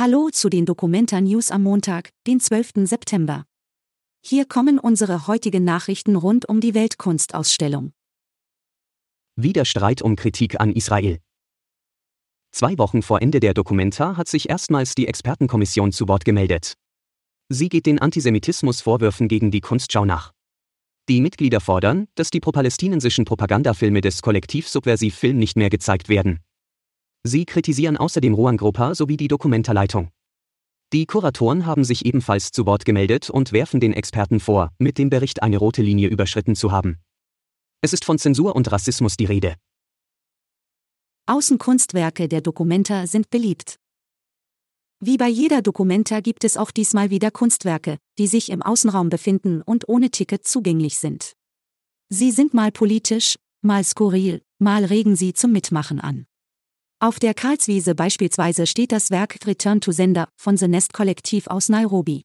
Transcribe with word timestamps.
Hallo 0.00 0.28
zu 0.30 0.48
den 0.48 0.64
Dokumenta 0.64 1.20
News 1.20 1.50
am 1.50 1.64
Montag, 1.64 2.10
den 2.28 2.38
12. 2.38 2.86
September. 2.86 3.46
Hier 4.24 4.44
kommen 4.44 4.78
unsere 4.78 5.26
heutigen 5.26 5.64
Nachrichten 5.64 6.14
rund 6.14 6.48
um 6.48 6.60
die 6.60 6.72
Weltkunstausstellung. 6.74 7.90
Wieder 9.34 9.64
Streit 9.64 10.00
um 10.00 10.14
Kritik 10.14 10.60
an 10.60 10.72
Israel. 10.72 11.18
Zwei 12.52 12.78
Wochen 12.78 13.02
vor 13.02 13.20
Ende 13.20 13.40
der 13.40 13.54
Dokumenta 13.54 14.16
hat 14.16 14.28
sich 14.28 14.48
erstmals 14.48 14.94
die 14.94 15.08
Expertenkommission 15.08 15.90
zu 15.90 16.06
Wort 16.06 16.24
gemeldet. 16.24 16.74
Sie 17.48 17.68
geht 17.68 17.86
den 17.86 17.98
Antisemitismusvorwürfen 17.98 19.26
gegen 19.26 19.50
die 19.50 19.60
Kunstschau 19.60 20.04
nach. 20.04 20.32
Die 21.08 21.20
Mitglieder 21.20 21.58
fordern, 21.60 22.06
dass 22.14 22.30
die 22.30 22.38
pro-palästinensischen 22.38 23.24
Propagandafilme 23.24 24.00
des 24.00 24.22
Kollektiv 24.22 24.68
Subversiv 24.68 25.16
Film 25.16 25.38
nicht 25.38 25.56
mehr 25.56 25.70
gezeigt 25.70 26.08
werden. 26.08 26.38
Sie 27.24 27.44
kritisieren 27.44 27.96
außerdem 27.96 28.34
Ruan 28.34 28.56
Gruppa 28.56 28.94
sowie 28.94 29.16
die 29.16 29.28
Dokumentarleitung. 29.28 30.10
Die 30.92 31.04
Kuratoren 31.04 31.66
haben 31.66 31.84
sich 31.84 32.06
ebenfalls 32.06 32.50
zu 32.50 32.64
Wort 32.64 32.84
gemeldet 32.86 33.28
und 33.28 33.52
werfen 33.52 33.78
den 33.78 33.92
Experten 33.92 34.40
vor, 34.40 34.72
mit 34.78 34.96
dem 34.96 35.10
Bericht 35.10 35.42
eine 35.42 35.58
rote 35.58 35.82
Linie 35.82 36.08
überschritten 36.08 36.56
zu 36.56 36.72
haben. 36.72 36.98
Es 37.82 37.92
ist 37.92 38.04
von 38.04 38.18
Zensur 38.18 38.56
und 38.56 38.72
Rassismus 38.72 39.16
die 39.16 39.26
Rede. 39.26 39.56
Außenkunstwerke 41.26 42.26
der 42.26 42.40
Dokumenta 42.40 43.06
sind 43.06 43.28
beliebt. 43.28 43.76
Wie 45.00 45.18
bei 45.18 45.28
jeder 45.28 45.60
Dokumenta 45.60 46.20
gibt 46.20 46.42
es 46.42 46.56
auch 46.56 46.70
diesmal 46.70 47.10
wieder 47.10 47.30
Kunstwerke, 47.30 47.98
die 48.18 48.26
sich 48.26 48.50
im 48.50 48.62
Außenraum 48.62 49.10
befinden 49.10 49.60
und 49.62 49.88
ohne 49.88 50.10
Ticket 50.10 50.46
zugänglich 50.46 50.98
sind. 50.98 51.34
Sie 52.08 52.30
sind 52.30 52.54
mal 52.54 52.72
politisch, 52.72 53.36
mal 53.60 53.84
skurril, 53.84 54.42
mal 54.58 54.86
regen 54.86 55.14
sie 55.14 55.34
zum 55.34 55.52
Mitmachen 55.52 56.00
an. 56.00 56.26
Auf 57.00 57.20
der 57.20 57.32
Karlswiese 57.32 57.94
beispielsweise 57.94 58.66
steht 58.66 58.90
das 58.90 59.12
Werk 59.12 59.38
Return 59.46 59.80
to 59.80 59.92
Sender 59.92 60.28
von 60.34 60.56
The 60.56 60.66
Nest 60.66 60.92
Kollektiv 60.92 61.46
aus 61.46 61.68
Nairobi. 61.68 62.24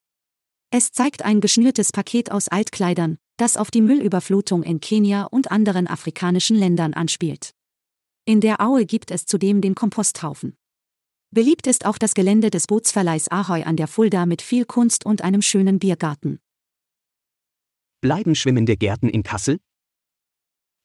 Es 0.72 0.92
zeigt 0.92 1.24
ein 1.24 1.42
geschnürtes 1.42 1.92
Paket 1.92 2.32
aus 2.32 2.48
Altkleidern, 2.48 3.20
das 3.38 3.56
auf 3.56 3.70
die 3.70 3.82
Müllüberflutung 3.82 4.64
in 4.64 4.80
Kenia 4.80 5.26
und 5.26 5.52
anderen 5.52 5.86
afrikanischen 5.86 6.58
Ländern 6.58 6.96
anspielt. 6.96 7.52
In 8.26 8.42
der 8.42 8.62
Aue 8.62 8.88
gibt 8.88 9.12
es 9.12 9.28
zudem 9.28 9.62
den 9.62 9.76
Komposthaufen. 9.76 10.58
Beliebt 11.30 11.68
ist 11.68 11.86
auch 11.86 12.00
das 12.00 12.16
Gelände 12.16 12.50
des 12.50 12.66
Bootsverleihs 12.66 13.28
Ahoy 13.28 13.62
an 13.62 13.78
der 13.78 13.88
Fulda 13.88 14.26
mit 14.26 14.42
viel 14.42 14.66
Kunst 14.66 15.06
und 15.06 15.24
einem 15.24 15.44
schönen 15.44 15.78
Biergarten. 15.78 16.40
Bleiben 18.02 18.34
schwimmende 18.34 18.76
Gärten 18.76 19.10
in 19.10 19.22
Kassel? 19.22 19.60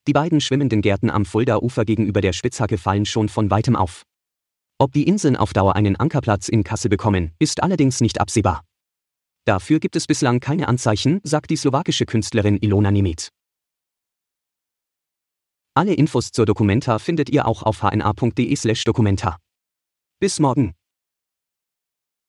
Die 0.09 0.13
beiden 0.13 0.41
schwimmenden 0.41 0.81
Gärten 0.81 1.11
am 1.11 1.23
Fulda-Ufer 1.23 1.85
gegenüber 1.85 2.19
der 2.19 2.33
Spitzhacke 2.33 2.79
fallen 2.79 3.05
schon 3.05 3.29
von 3.29 3.51
weitem 3.51 3.75
auf. 3.75 4.07
Ob 4.79 4.91
die 4.91 5.03
Inseln 5.03 5.35
auf 5.35 5.53
Dauer 5.53 5.75
einen 5.75 5.97
Ankerplatz 5.97 6.49
in 6.49 6.63
Kassel 6.63 6.89
bekommen, 6.89 7.35
ist 7.37 7.61
allerdings 7.61 8.01
nicht 8.01 8.19
absehbar. 8.19 8.63
Dafür 9.45 9.79
gibt 9.79 9.95
es 9.95 10.07
bislang 10.07 10.39
keine 10.39 10.67
Anzeichen, 10.67 11.19
sagt 11.21 11.51
die 11.51 11.57
slowakische 11.57 12.07
Künstlerin 12.07 12.57
Ilona 12.57 12.89
Nemeth. 12.89 13.29
Alle 15.75 15.93
Infos 15.93 16.31
zur 16.31 16.47
Dokumenta 16.47 16.97
findet 16.97 17.29
ihr 17.29 17.45
auch 17.45 17.61
auf 17.61 17.83
hna.de/dokumenta. 17.83 19.37
Bis 20.19 20.39
morgen. 20.39 20.73